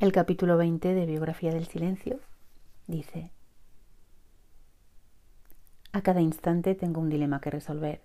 El 0.00 0.12
capítulo 0.12 0.56
20 0.56 0.94
de 0.94 1.06
Biografía 1.06 1.52
del 1.52 1.66
Silencio 1.66 2.20
dice, 2.86 3.32
A 5.90 6.02
cada 6.02 6.20
instante 6.20 6.76
tengo 6.76 7.00
un 7.00 7.08
dilema 7.08 7.40
que 7.40 7.50
resolver. 7.50 8.00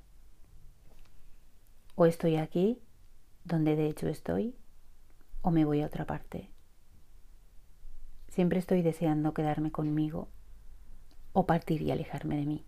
O 1.94 2.08
estoy 2.08 2.38
aquí, 2.38 2.82
donde 3.44 3.76
de 3.76 3.86
hecho 3.90 4.08
estoy, 4.08 4.56
o 5.44 5.52
me 5.52 5.66
voy 5.66 5.84
a 5.84 5.86
otra 5.86 6.08
parte. 6.08 6.50
Siempre 8.28 8.58
estoy 8.58 8.82
deseando 8.82 9.36
quedarme 9.36 9.72
conmigo 9.72 10.30
o 11.32 11.46
partir 11.46 11.84
y 11.84 11.92
alejarme 11.92 12.38
de 12.38 12.46
mí. 12.48 12.66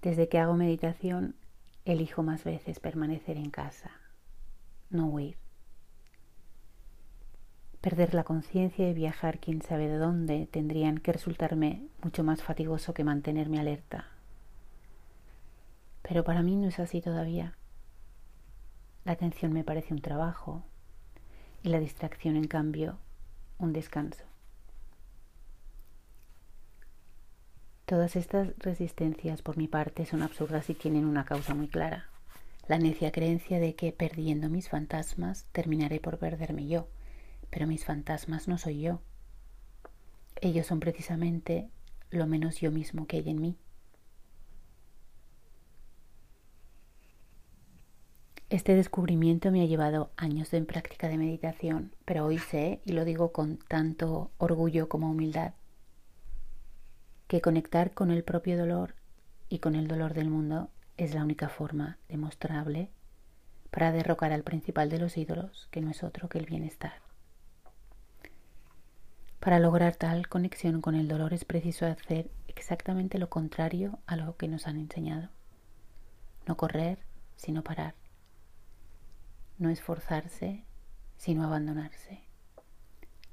Desde 0.00 0.30
que 0.30 0.38
hago 0.38 0.54
meditación, 0.54 1.36
elijo 1.84 2.22
más 2.22 2.44
veces 2.44 2.80
permanecer 2.80 3.36
en 3.36 3.50
casa, 3.50 3.90
no 4.88 5.08
huir. 5.08 5.36
Perder 7.86 8.14
la 8.14 8.24
conciencia 8.24 8.90
y 8.90 8.94
viajar 8.94 9.38
quién 9.38 9.62
sabe 9.62 9.86
de 9.86 9.96
dónde 9.96 10.48
tendrían 10.50 10.98
que 10.98 11.12
resultarme 11.12 11.86
mucho 12.02 12.24
más 12.24 12.42
fatigoso 12.42 12.94
que 12.94 13.04
mantenerme 13.04 13.60
alerta. 13.60 14.08
Pero 16.02 16.24
para 16.24 16.42
mí 16.42 16.56
no 16.56 16.66
es 16.66 16.80
así 16.80 17.00
todavía. 17.00 17.54
La 19.04 19.12
atención 19.12 19.52
me 19.52 19.62
parece 19.62 19.94
un 19.94 20.00
trabajo 20.00 20.64
y 21.62 21.68
la 21.68 21.78
distracción, 21.78 22.34
en 22.34 22.48
cambio, 22.48 22.98
un 23.56 23.72
descanso. 23.72 24.24
Todas 27.84 28.16
estas 28.16 28.48
resistencias 28.58 29.42
por 29.42 29.56
mi 29.56 29.68
parte 29.68 30.06
son 30.06 30.22
absurdas 30.22 30.68
y 30.70 30.74
tienen 30.74 31.04
una 31.04 31.24
causa 31.24 31.54
muy 31.54 31.68
clara. 31.68 32.08
La 32.66 32.78
necia 32.78 33.12
creencia 33.12 33.60
de 33.60 33.76
que 33.76 33.92
perdiendo 33.92 34.48
mis 34.48 34.68
fantasmas 34.68 35.44
terminaré 35.52 36.00
por 36.00 36.18
perderme 36.18 36.66
yo 36.66 36.88
pero 37.50 37.66
mis 37.66 37.84
fantasmas 37.84 38.48
no 38.48 38.58
soy 38.58 38.80
yo. 38.80 39.00
Ellos 40.40 40.66
son 40.66 40.80
precisamente 40.80 41.70
lo 42.10 42.26
menos 42.26 42.60
yo 42.60 42.70
mismo 42.70 43.06
que 43.06 43.18
hay 43.18 43.28
en 43.30 43.40
mí. 43.40 43.56
Este 48.48 48.76
descubrimiento 48.76 49.50
me 49.50 49.62
ha 49.62 49.66
llevado 49.66 50.12
años 50.16 50.52
de 50.52 50.62
práctica 50.62 51.08
de 51.08 51.18
meditación, 51.18 51.92
pero 52.04 52.24
hoy 52.24 52.38
sé, 52.38 52.80
y 52.84 52.92
lo 52.92 53.04
digo 53.04 53.32
con 53.32 53.58
tanto 53.58 54.30
orgullo 54.38 54.88
como 54.88 55.10
humildad, 55.10 55.54
que 57.26 57.40
conectar 57.40 57.92
con 57.92 58.12
el 58.12 58.22
propio 58.22 58.56
dolor 58.56 58.94
y 59.48 59.58
con 59.58 59.74
el 59.74 59.88
dolor 59.88 60.14
del 60.14 60.30
mundo 60.30 60.70
es 60.96 61.12
la 61.12 61.24
única 61.24 61.48
forma 61.48 61.98
demostrable 62.08 62.88
para 63.72 63.90
derrocar 63.90 64.32
al 64.32 64.44
principal 64.44 64.90
de 64.90 65.00
los 65.00 65.16
ídolos, 65.16 65.66
que 65.72 65.80
no 65.80 65.90
es 65.90 66.04
otro 66.04 66.28
que 66.28 66.38
el 66.38 66.46
bienestar. 66.46 67.05
Para 69.46 69.60
lograr 69.60 69.94
tal 69.94 70.26
conexión 70.26 70.80
con 70.80 70.96
el 70.96 71.06
dolor 71.06 71.32
es 71.32 71.44
preciso 71.44 71.86
hacer 71.86 72.32
exactamente 72.48 73.16
lo 73.16 73.30
contrario 73.30 74.00
a 74.04 74.16
lo 74.16 74.36
que 74.36 74.48
nos 74.48 74.66
han 74.66 74.76
enseñado. 74.76 75.28
No 76.48 76.56
correr, 76.56 76.98
sino 77.36 77.62
parar. 77.62 77.94
No 79.58 79.70
esforzarse, 79.70 80.64
sino 81.16 81.44
abandonarse. 81.44 82.24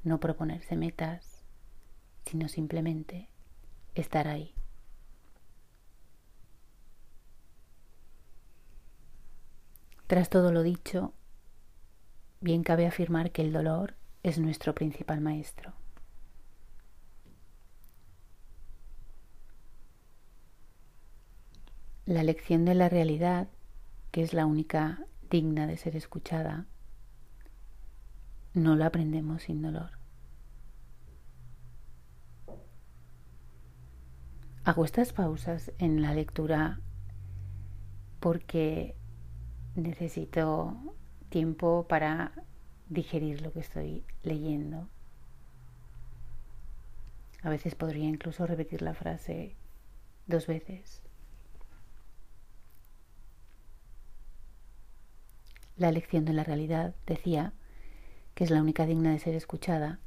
No 0.04 0.20
proponerse 0.20 0.76
metas, 0.76 1.42
sino 2.28 2.48
simplemente 2.48 3.28
estar 3.96 4.28
ahí. 4.28 4.54
Tras 10.06 10.30
todo 10.30 10.52
lo 10.52 10.62
dicho, 10.62 11.12
bien 12.40 12.62
cabe 12.62 12.86
afirmar 12.86 13.32
que 13.32 13.42
el 13.42 13.52
dolor 13.52 13.96
es 14.22 14.38
nuestro 14.38 14.76
principal 14.76 15.20
maestro. 15.20 15.74
La 22.06 22.22
lección 22.22 22.66
de 22.66 22.76
la 22.76 22.90
realidad, 22.90 23.48
que 24.12 24.24
es 24.24 24.34
la 24.34 24.46
única 24.46 25.06
digna 25.30 25.68
de 25.68 25.78
ser 25.78 25.96
escuchada, 25.96 26.66
no 28.54 28.76
la 28.76 28.88
aprendemos 28.88 29.44
sin 29.44 29.62
dolor. 29.62 29.92
Hago 34.66 34.84
estas 34.84 35.14
pausas 35.14 35.72
en 35.78 36.02
la 36.02 36.14
lectura 36.14 36.82
porque 38.20 38.98
necesito 39.76 40.76
tiempo 41.30 41.88
para 41.88 42.34
digerir 42.90 43.42
lo 43.42 43.54
que 43.54 43.62
estoy 43.62 44.04
leyendo. 44.24 44.90
A 47.44 47.50
veces 47.50 47.76
podría 47.76 48.10
incluso 48.10 48.46
repetir 48.46 48.82
la 48.82 48.94
frase 48.94 49.56
dos 50.28 50.48
veces 50.48 51.02
La 55.78 55.92
lección 55.92 56.26
de 56.26 56.34
la 56.34 56.44
realidad, 56.44 56.94
decía, 57.08 57.54
que 58.36 58.44
es 58.44 58.52
la 58.52 58.62
única 58.62 58.86
digna 58.86 59.12
de 59.12 59.20
ser 59.20 59.36
escuchada, 59.36 60.00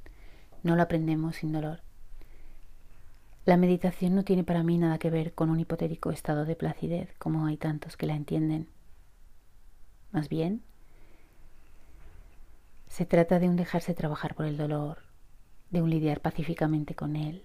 no 0.63 0.77
la 0.77 0.85
aprendemos 0.85 1.37
sin 1.37 1.53
dolor. 1.53 1.81
La 3.45 3.57
meditación 3.57 4.15
no 4.15 4.25
tiene 4.25 4.43
para 4.43 4.63
mí 4.63 4.77
nada 4.79 4.99
que 4.99 5.11
ver 5.11 5.33
con 5.33 5.51
un 5.51 5.61
hipotético 5.61 6.11
estado 6.11 6.45
de 6.45 6.57
placidez, 6.57 7.15
como 7.19 7.47
hay 7.47 7.57
tantos 7.57 7.97
que 7.97 8.07
la 8.07 8.15
entienden. 8.15 8.69
Más 10.11 10.29
bien, 10.29 10.63
se 12.89 13.07
trata 13.07 13.39
de 13.39 13.49
un 13.49 13.57
dejarse 13.57 13.95
trabajar 13.95 14.35
por 14.35 14.47
el 14.47 14.57
dolor, 14.57 14.99
de 15.71 15.83
un 15.83 15.91
lidiar 15.91 16.21
pacíficamente 16.21 16.95
con 16.95 17.15
él. 17.15 17.45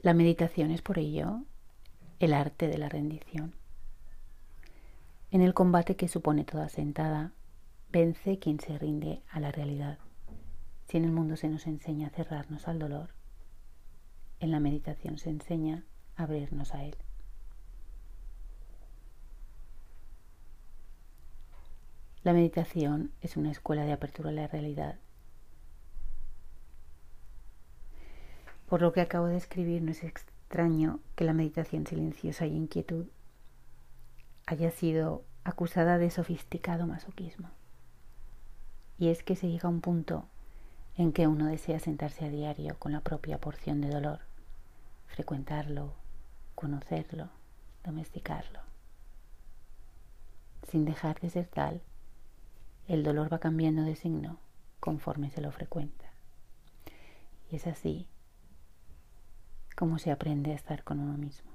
La 0.00 0.14
meditación 0.14 0.70
es 0.70 0.82
por 0.82 0.98
ello 0.98 1.44
el 2.18 2.34
arte 2.34 2.68
de 2.68 2.78
la 2.78 2.88
rendición. 2.88 3.54
En 5.32 5.40
el 5.40 5.54
combate 5.54 5.96
que 5.96 6.08
supone 6.08 6.44
toda 6.44 6.68
sentada, 6.68 7.32
vence 7.90 8.38
quien 8.38 8.60
se 8.60 8.76
rinde 8.76 9.22
a 9.30 9.40
la 9.40 9.50
realidad. 9.50 9.98
Si 10.84 10.98
en 10.98 11.04
el 11.04 11.10
mundo 11.10 11.36
se 11.36 11.48
nos 11.48 11.66
enseña 11.66 12.08
a 12.08 12.10
cerrarnos 12.10 12.68
al 12.68 12.78
dolor, 12.78 13.14
en 14.40 14.50
la 14.50 14.60
meditación 14.60 15.16
se 15.16 15.30
enseña 15.30 15.86
a 16.16 16.24
abrirnos 16.24 16.74
a 16.74 16.84
él. 16.84 16.94
La 22.24 22.34
meditación 22.34 23.10
es 23.22 23.38
una 23.38 23.52
escuela 23.52 23.86
de 23.86 23.92
apertura 23.92 24.28
a 24.28 24.34
la 24.34 24.48
realidad. 24.48 24.98
Por 28.68 28.82
lo 28.82 28.92
que 28.92 29.00
acabo 29.00 29.28
de 29.28 29.38
escribir, 29.38 29.80
no 29.80 29.92
es 29.92 30.04
extraño 30.04 31.00
que 31.16 31.24
la 31.24 31.32
meditación 31.32 31.86
silenciosa 31.86 32.44
y 32.44 32.54
inquietud 32.54 33.06
haya 34.46 34.70
sido 34.70 35.24
acusada 35.44 35.98
de 35.98 36.10
sofisticado 36.10 36.86
masoquismo. 36.86 37.50
Y 38.98 39.08
es 39.08 39.22
que 39.22 39.36
se 39.36 39.48
llega 39.48 39.68
a 39.68 39.72
un 39.72 39.80
punto 39.80 40.26
en 40.96 41.12
que 41.12 41.26
uno 41.26 41.46
desea 41.46 41.78
sentarse 41.78 42.24
a 42.24 42.28
diario 42.28 42.78
con 42.78 42.92
la 42.92 43.00
propia 43.00 43.38
porción 43.38 43.80
de 43.80 43.88
dolor, 43.88 44.20
frecuentarlo, 45.06 45.94
conocerlo, 46.54 47.30
domesticarlo. 47.84 48.60
Sin 50.68 50.84
dejar 50.84 51.20
de 51.20 51.30
ser 51.30 51.46
tal, 51.46 51.82
el 52.88 53.02
dolor 53.02 53.32
va 53.32 53.38
cambiando 53.38 53.82
de 53.82 53.96
signo 53.96 54.38
conforme 54.80 55.30
se 55.30 55.40
lo 55.40 55.50
frecuenta. 55.52 56.06
Y 57.50 57.56
es 57.56 57.66
así 57.66 58.06
como 59.76 59.98
se 59.98 60.10
aprende 60.10 60.52
a 60.52 60.54
estar 60.54 60.84
con 60.84 61.00
uno 61.00 61.16
mismo. 61.16 61.51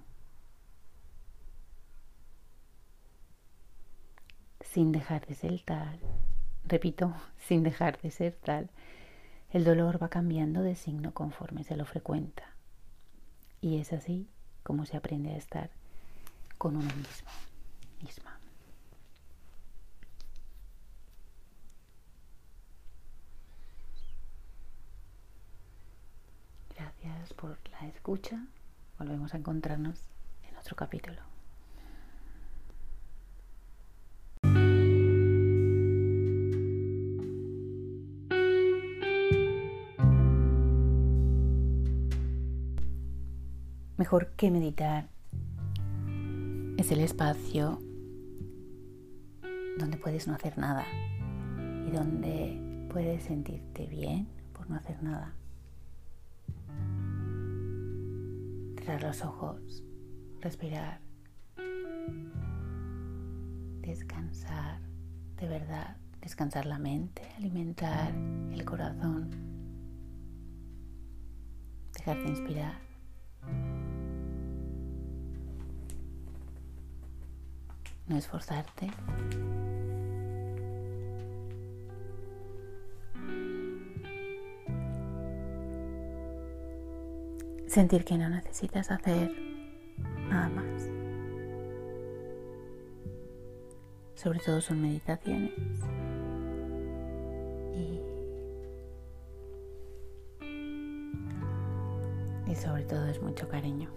Sin 4.78 4.92
dejar 4.92 5.26
de 5.26 5.34
ser 5.34 5.60
tal, 5.64 6.00
repito, 6.64 7.12
sin 7.40 7.64
dejar 7.64 8.00
de 8.00 8.12
ser 8.12 8.34
tal, 8.34 8.70
el 9.50 9.64
dolor 9.64 10.00
va 10.00 10.08
cambiando 10.08 10.62
de 10.62 10.76
signo 10.76 11.16
conforme 11.16 11.64
se 11.64 11.76
lo 11.76 11.84
frecuenta. 11.84 12.44
Y 13.60 13.80
es 13.80 13.92
así 13.92 14.30
como 14.62 14.86
se 14.86 14.96
aprende 14.96 15.34
a 15.34 15.38
estar 15.38 15.72
con 16.60 16.76
uno 16.76 16.94
mismo, 16.96 17.28
misma. 18.04 18.40
Gracias 26.76 27.34
por 27.34 27.58
la 27.72 27.88
escucha. 27.88 28.46
Volvemos 29.00 29.34
a 29.34 29.38
encontrarnos 29.38 30.00
en 30.48 30.56
otro 30.56 30.76
capítulo. 30.76 31.37
Mejor 43.98 44.28
que 44.36 44.52
meditar 44.52 45.10
es 46.78 46.92
el 46.92 47.00
espacio 47.00 47.80
donde 49.80 49.98
puedes 49.98 50.28
no 50.28 50.36
hacer 50.36 50.58
nada 50.58 50.86
y 51.88 51.92
donde 51.92 52.88
puedes 52.92 53.24
sentirte 53.24 53.88
bien 53.88 54.28
por 54.54 54.70
no 54.70 54.76
hacer 54.76 55.02
nada. 55.02 55.34
Cerrar 58.78 59.02
los 59.02 59.24
ojos, 59.24 59.84
respirar, 60.42 61.02
descansar, 63.82 64.80
de 65.38 65.48
verdad, 65.48 65.98
descansar 66.22 66.68
la 66.68 66.78
mente, 66.78 67.24
alimentar 67.38 68.14
el 68.52 68.64
corazón, 68.64 69.30
dejarte 71.94 72.30
inspirar. 72.30 72.87
No 78.08 78.18
esforzarte. 78.18 78.90
Sentir 87.68 88.06
que 88.06 88.18
no 88.18 88.30
necesitas 88.30 88.90
hacer 88.92 89.32
nada 90.30 90.50
más. 90.50 90.90
Sobre 94.16 94.40
todo 94.40 94.62
son 94.62 94.82
meditaciones. 94.82 95.52
Y, 102.48 102.56
sobre 102.56 102.84
todo 102.86 103.06
es 103.08 103.22
mucho 103.22 103.48
cariño. 103.48 103.92